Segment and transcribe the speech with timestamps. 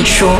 [0.00, 0.30] 你说。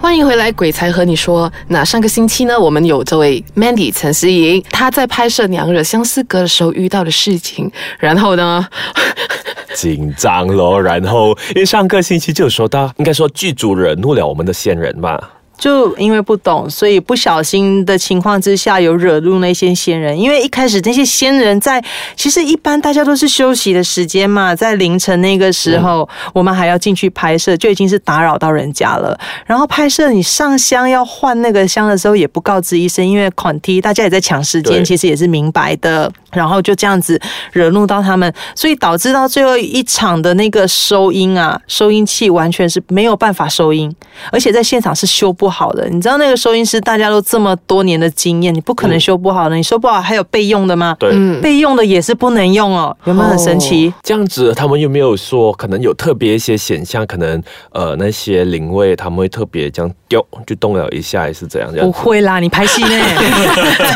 [0.00, 1.52] 欢迎回来，鬼才和你说。
[1.66, 7.68] 那上个星期呢，我们有这位 Mandy 陈思莹，她在拍摄《娘惹相思阁》的时候遇到的事情，
[7.98, 8.64] 然后呢，
[9.74, 10.80] 紧张咯。
[10.80, 15.20] 然后因为上个星期就有说到，应该说剧组惹怒了我们的仙人吧。
[15.58, 20.18] 就因为不懂，所以不小心的情况之下，有惹怒那些仙人。
[20.18, 21.82] 因为一开始那些仙人在，
[22.16, 29.18] 其实一般大家都是休息的时间嘛，在凌晨那个时候，我们还要进去拍摄，就已经是打扰到人家了。
[29.44, 36.10] 然后拍摄你上香要换那个香的时候，也不告知一声，因为款梯大家也在抢时间，其实也是明白的。
[36.32, 37.20] 然后就这样子
[37.52, 43.94] 惹怒到他们，所以导致到最后一场的那个收音啊，收音器完全是没有办法收音，
[44.30, 45.88] 而且在现场是修不好的。
[45.88, 49.56] 你知道那个收音师大家都这么多年的经验，你不可能修不好的。
[49.56, 50.96] 你修不好还有备用的吗？
[50.98, 51.10] 对，
[51.40, 52.96] 备用的也是不能用哦。
[53.04, 53.92] 有没有很神奇？
[54.02, 57.06] 这样子，他们有没有说可能有特别一些显象？
[57.06, 61.70] 可能呃那些灵位他们会特别这样丢就动了一下，还是怎样？
[61.74, 62.96] 不会啦，你拍戏呢？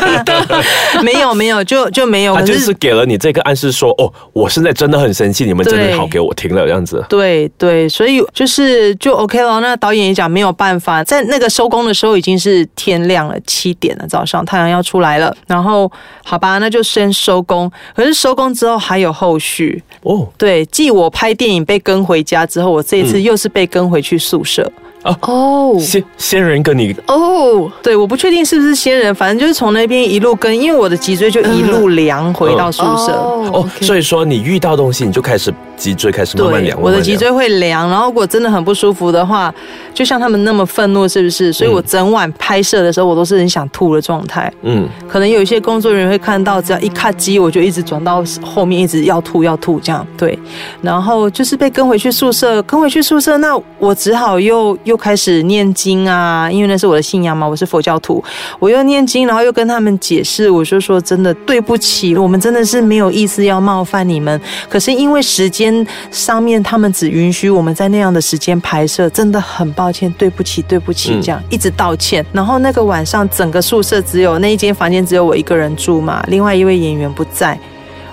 [1.03, 2.35] 没有没有，就就没有。
[2.35, 7.03] 他就是给了你这个暗示，说哦，我现在真的很生气，你们真的好给我听了这样子。
[7.09, 9.59] 对对，所以就是就 OK 了。
[9.59, 15.35] 那导演也讲没有办法，在那个收工的时候已经是天亮了，七点了，早上太阳要出来了。
[15.47, 15.91] 然后
[16.23, 17.71] 好吧，那就先收工。
[17.95, 20.27] 可是收工之后还有后续哦。
[20.37, 24.71] 对，继我拍电影被跟回家之后，我这一次又是被跟回去宿舍。
[25.03, 33.11] 哦仙仙人跟你哦，对，我不确定是不是仙人，反正就是从那边一路跟，因为我的脊椎就一路凉回到宿舍。
[33.51, 36.81] 哦，所以说你遇到东西，你就开始脊椎开始慢慢凉。
[36.81, 39.53] 我的脊椎会凉，然后如果真的很不舒服的话，
[39.93, 41.51] 就像他们那么愤怒，是不是？
[41.51, 44.51] 所以我整晚拍摄的时候，我都是很想吐的状态。
[44.61, 50.05] 嗯，可能有一些工作人员会看到，只要一卡机，我就一直转到后面，一直要吐要吐这样。
[50.17, 50.39] 对，
[50.81, 54.92] 然后就是被跟回去宿舍，跟回去宿舍，那我只好又又。
[54.93, 58.23] 又开始念经啊，因为那是我的信仰嘛，我是佛教徒，
[58.59, 64.39] 我又念经，然后又跟他们解释，我就说真的对不起，我们真的是没有意思要冒犯你们，
[64.69, 72.23] 可是因为时间上面他们只允许我们在那样的时间拍摄，真的很抱歉，对不起，对不起，这样一直道歉。
[72.31, 77.59] 然后那个晚上整个宿舍只有那一间房间只有我一个人住嘛，另外一位演员不在，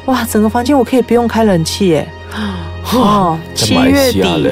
[0.06, 2.08] 哇，整个房间我可以不用开冷气耶，
[2.94, 4.50] 哦，七月底。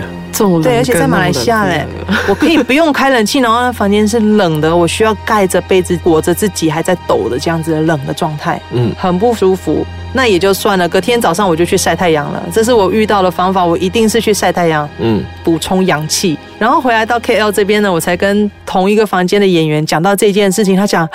[0.63, 1.85] 对，而且在马来西亚嘞，
[2.29, 9.85] 我可以不用开冷气，然后房间是冷的，我需要盖着被子裹着自己还在抖的这样子的冷的状态，嗯，很不舒服。
[10.13, 12.43] 那也就算了，隔天早上我就去晒太阳了。
[12.53, 16.39] 这是我遇到的方法，我一定是去晒太阳，嗯，补充阳气。
[16.59, 21.07] 然后回来到 KL 这边呢，我才跟同一个房间的演员讲到这件事情，他讲，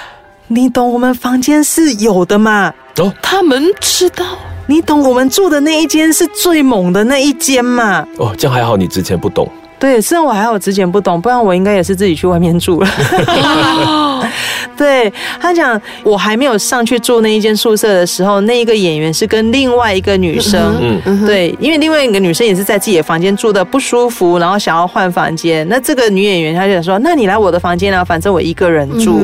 [0.48, 2.72] 你懂我们房间是有的嘛？
[2.96, 4.24] 哦，他们知道。
[4.70, 8.06] 你懂我们住的那一间是最猛的那一间吗？
[8.18, 9.50] 哦，这样还好，你之前不懂。
[9.78, 12.88] 对，虽然我还有之前不懂，不然我应该也是自己去外面住了。
[14.76, 25.66] 对他讲，我还没有上去住那一间宿舍的时候，那一个演员是跟另外一个女生，嗯，对，因为另外一个女生也是在自己的房间住的不舒服，然后想要换房间。
[25.68, 29.20] 那这个女演员她就想说，那你来我的房间啊，反正我一个人住。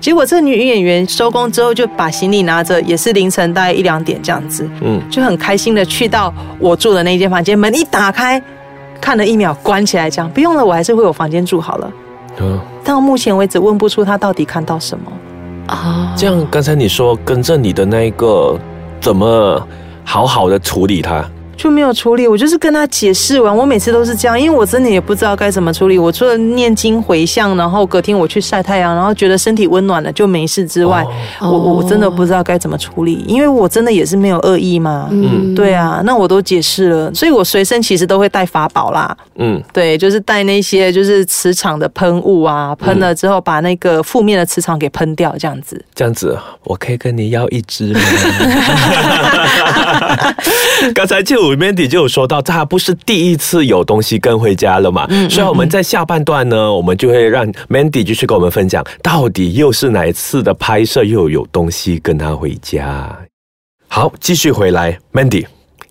[0.00, 8.42] 结果这个女演员收工之后就把行李拿着，也是凌晨大概一两点这样子，嗯，就很开心的去到我住的那间房间，门一打开。
[9.00, 11.92] 看了一秒，关起来讲不用了，我还是回我房间住好了。
[12.40, 15.10] 嗯，到目前为止问不出他到底看到什么
[15.66, 16.14] 啊。
[16.16, 18.58] 这样，刚才你说跟着你的那一个，
[19.00, 19.66] 怎么
[20.04, 21.24] 好好的处理他？
[21.60, 25.98] 就没有处理，我就是跟他解释完，我每次都是这样，因为我真的也不知道该怎么处理。
[25.98, 31.06] 我除了念经回向，然后隔天我去晒太阳，然后觉得身体温暖了就没事之外，
[31.38, 35.08] 我我真的不知道该怎么处理，因为我真的也是没有恶意嘛。
[35.10, 39.14] 嗯，对啊，那我都解释了，所以我随身其实都会带法宝啦。
[39.36, 45.84] 嗯，对，就是带那些就是磁场的喷雾啊，喷了之后把那个负面的磁场给喷掉，这样子。
[45.94, 48.00] 这样子，我可以跟你要一支吗？
[50.94, 51.49] 刚才就。
[51.56, 63.16] Mandy 就有说到，他不是第一次有东西跟回家了嘛，所以我们在下半段呢，我们就会让 Mandy 继续跟我们分享，到底又是哪一次的拍摄又有东西跟他回家。
[63.88, 65.44] 好，继续回来，Mandy，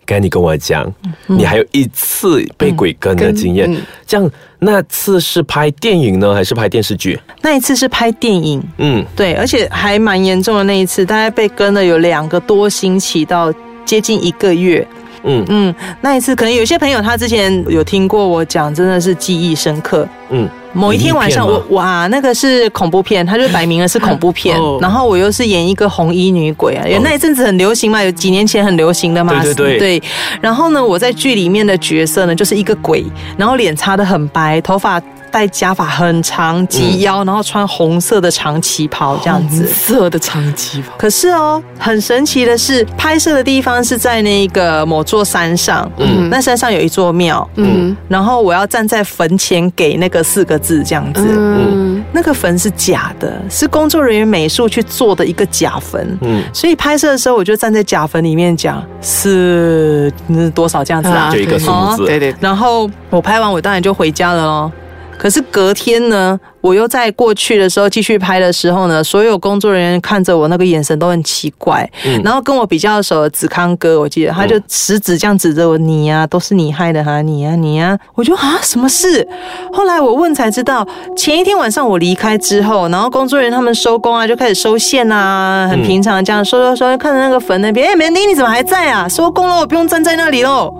[0.06, 0.90] 刚才你跟我讲，
[1.26, 3.70] 你还有一次被鬼跟的经验，
[4.06, 7.20] 这样那次是拍电影呢，还是拍电视剧？
[7.42, 13.52] 那一次是拍电影，嗯，对，而且还蛮严重的那一次，大概被跟了有两个多星期到
[13.84, 14.86] 接近一个月。
[15.24, 20.06] 嗯嗯，那一次可能有些朋友他之前有听过我讲，真的是记忆深刻。
[20.30, 30.02] 嗯，某一天晚上，我哇，那个是恐怖片，他就摆明了是恐怖片，然后我又是演一个红衣女鬼啊，那一阵子很流行嘛，有几年前很流行的嘛，对对对。
[30.40, 33.04] 然后呢，我在剧里面的角色呢，就是一个鬼，
[33.36, 35.00] 然后脸擦的很白，头发。
[35.30, 39.66] 戴假发很长及腰，然后穿红色的长旗袍这样子。
[39.66, 40.92] 色的长旗袍。
[40.98, 45.90] 可是哦，很神奇的是，拍摄的地方是在那个某座山上。
[45.98, 46.28] 嗯。
[46.28, 47.48] 那山上有一座庙。
[47.54, 47.96] 嗯。
[48.08, 51.24] 然后我要站在坟前给那个四个字这样子。
[51.26, 52.04] 嗯。
[52.12, 56.18] 那个坟是假的，是工作人员美术去做的一个假坟。
[56.22, 56.42] 嗯。
[56.52, 60.12] 所以拍摄的时候，我就站在假坟里面讲是
[60.54, 61.30] 多少这样子啊？
[61.32, 62.04] 就一个数字。
[62.04, 62.34] 对对。
[62.40, 64.72] 然后我拍完，我当然就回家了喽。
[65.20, 71.86] 可是隔天呢，我又在过去的时候继续拍的时候呢，所有工作人员看着我那个眼神都很奇怪。
[72.06, 72.18] 嗯。
[72.24, 79.28] 然后跟我比较熟的子康哥，我记得他就食指这样指着我：“你呀，都是你害的哈，你呀，你呀。”我就啊，什么事？
[79.70, 89.06] 后来我问才知道，前一天晚上我离开之后，然后工作人员他们收工啊，就开始收线啊，很平常这样收收收，看着那个坟那边，哎，梅丁你怎么还在啊？
[89.06, 90.72] 收工了，我不用站在那里喽。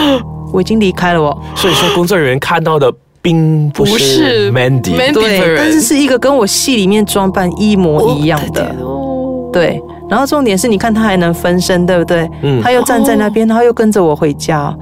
[0.52, 1.34] 我已经离开了哦。
[1.54, 2.92] 所以说，工作人员看到的。
[3.26, 8.72] 并不是 Mandy，对，但是是一个跟我戏里面装扮一模一样的，
[9.52, 9.82] 对。
[10.08, 12.30] 然后重点是，你看他还能分身，对不对？
[12.42, 12.62] 嗯。
[12.62, 14.72] 他又站在那边，然后又跟着我回家。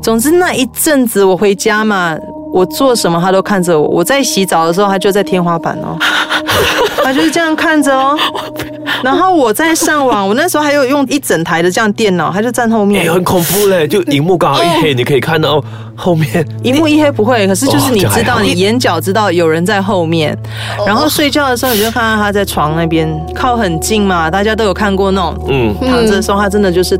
[0.00, 2.16] 总之那一阵子我回家嘛，
[2.50, 3.86] 我做什么他都看着我。
[3.86, 5.98] 我在洗澡的时候，他就在天花板哦，
[7.04, 8.18] 他就是这样看着哦。
[9.02, 15.62] 然后我在上网，我那时候还有用一整台的这样电脑，他就站后面，很恐怖嘞， 就荧幕刚好一黑，你可以看到
[15.96, 16.46] 后面。
[16.62, 20.36] 荧幕一黑不会，可是就是你知道，你眼角知道有人在后面。
[20.86, 26.98] 然后睡觉的时候，你就看到他在床那边靠很近嘛，大家都有看过那种，嗯，躺着的时候，他真的就是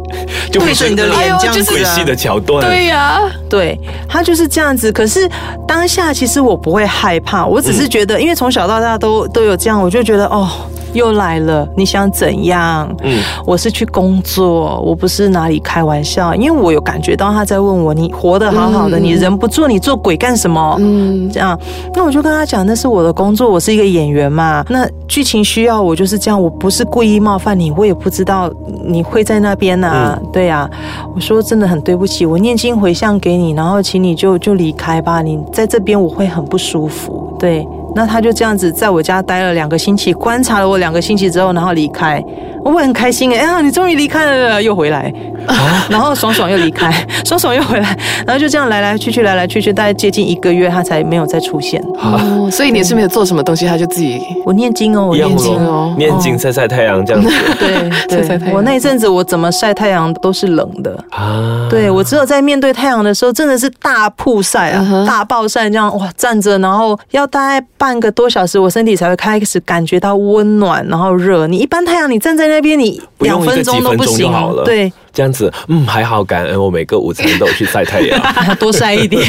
[0.52, 2.64] 对着你的脸这样子鬼戏的桥段。
[2.64, 3.78] 对呀，对
[4.08, 4.90] 他就是这样子。
[4.92, 5.28] 可是
[5.66, 10.48] 当下其实我不会害怕，我只是觉得，因为从小到大都都有这样，我就觉得哦。
[10.92, 12.88] 又来了，你想怎样？
[13.02, 20.76] 嗯，我是去工作，我不是哪里开玩笑，因为我有感觉到他在问我，你活得好好的，你人不做，你做鬼干什么？
[20.80, 21.58] 嗯，这样，
[21.94, 28.50] 那我就跟他讲，那是我的工作，我是一个演员嘛，那剧情需要我就是这样，我不是故意冒犯你，我也不知道
[28.84, 30.68] 你会在那边呐，对呀，
[31.14, 37.66] 我说真的很对不起，我念经回向给你，然后请你就就离开吧，你在这边我会很不舒服，对。
[37.94, 42.22] 那他就这样子在我家待了两个星期，观察了我两个星期之后，然后离开。
[42.62, 45.10] 我很开心哎，哎呀，你终于离开了，又回来，
[45.88, 46.92] 然后爽爽又离开，
[47.24, 47.96] 爽爽又回来，
[48.26, 51.82] 然后就这样来来去去，来来去去，大概接近一个月，他才没有再出现。
[51.98, 57.30] 哦，所以你是没有做什么东西，他就自己我念经哦，我念经哦，念经晒晒太阳这样子。
[57.58, 58.54] 对， 晒晒太阳。
[58.54, 61.66] 我那一阵子我怎么晒太阳都是冷的啊。
[61.70, 71.46] 对我只有在面对太阳的时候，真的是大曝晒啊，大暴晒这样哇，站着然后要大概半个多小时，我身体才会开始感觉到温暖，然后热。
[71.46, 74.30] 你一般太阳你站在那边，你两分钟都不行，
[74.66, 78.20] 对，这样子，嗯，还好，感恩我每个午餐都去晒太阳，
[78.60, 79.26] 多晒一点。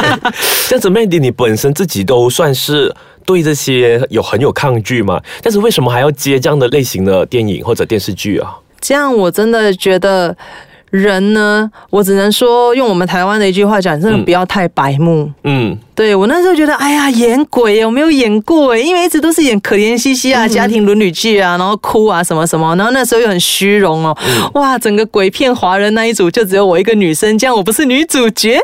[0.68, 2.94] 这样子，Mandy，你本身自己都算是
[3.24, 5.18] 对这些有很有抗拒吗？
[5.42, 8.58] 但是为什么还要接这样的类型的电影或者电视剧啊？
[8.78, 10.36] 这样我真的觉得。
[10.90, 15.28] 人呢，我只能说用我们台湾的一句话讲，真的不要太白目。
[15.42, 18.72] 嗯，对我那时候觉得，哎呀，演鬼我没有演过？
[18.72, 24.16] 哎，因为一直都是演可怜兮兮啊，家庭伦理剧啊，然后哭啊什么什么，然后那时候又很虚荣哦。
[24.54, 28.60] 哇，整个鬼片华人那一组就只有我一个女生，这样我不是女主角？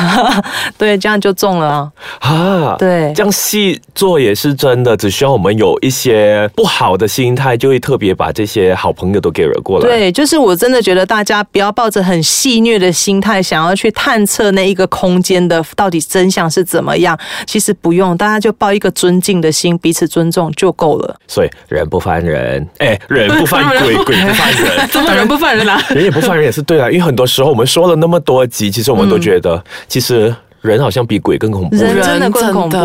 [0.76, 2.76] 对，这样就中了啊。
[2.78, 9.88] 对，这样戏做也是真的，只需要我们有一些不好的心态，就会特别把这些好朋友都给惹过来。
[9.88, 11.14] 对，就是我真的觉得大。
[11.14, 17.18] 大家不要抱着很戏谑的心态，想要去探测那一个空间的到底真相是怎么样。
[17.46, 21.16] 其实不用，大家就抱一个尊敬的心，彼此尊重就够了。
[21.26, 25.80] 所以人不犯人，哎，人不犯鬼， 鬼不犯人， 怎么人不犯人啊？
[25.90, 26.90] 人也不犯人也是对啊。
[26.90, 31.76] 因为很多时候我们说了那么多集，其实我们都觉得，其实人好像比鬼更恐怖。
[31.76, 32.78] 人真的更恐怖，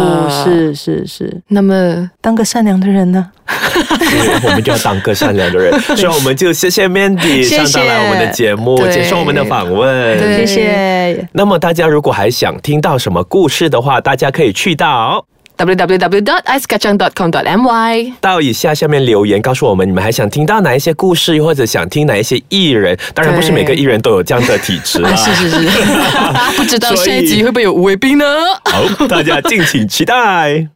[0.43, 1.41] 是是是。
[1.47, 3.31] 那么当个善良的人呢？
[4.43, 10.19] 我们就要当个善良的人， 所以我们就谢谢 Mandy 上到来我们的节目，接受我们的访问。
[10.19, 11.27] 谢谢。
[11.31, 15.25] 那么大家如果还想听到什么故事的话，大家可以去到
[15.65, 22.97] www.icekacang.com.my 到以下下面留言，告诉我们你们还想听到哪一些故事，或者想听哪一些艺人。
[23.13, 25.15] 当然不是每个艺人都有这样的体质啊。
[25.15, 25.69] 是 是是，
[26.57, 28.25] 不知道下一集会不会有吴伟斌呢？
[28.65, 30.69] 好，大家敬请期待。